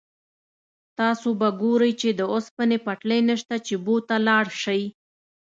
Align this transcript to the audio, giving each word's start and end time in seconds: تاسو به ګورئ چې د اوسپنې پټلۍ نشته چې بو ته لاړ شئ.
تاسو 0.99 1.29
به 1.39 1.49
ګورئ 1.61 1.91
چې 2.01 2.09
د 2.19 2.21
اوسپنې 2.33 2.77
پټلۍ 2.85 3.19
نشته 3.29 3.55
چې 3.67 3.75
بو 3.83 3.95
ته 4.07 4.15
لاړ 4.27 4.45
شئ. 4.61 4.81